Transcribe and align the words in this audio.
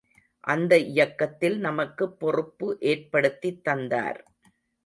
அந்த 0.43 0.77
இயக்கத்தில் 0.77 1.59
நமக்குப் 1.59 2.19
பொறுப்பு 2.19 2.77
ஏற்படுத்தித் 2.81 3.63
தந்தார். 3.63 4.21